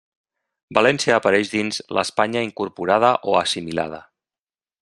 València 0.77 1.17
apareix 1.19 1.51
dins 1.51 1.77
l'«Espanya 1.97 2.45
incorporada 2.49 3.15
o 3.35 3.39
assimilada». 3.47 4.05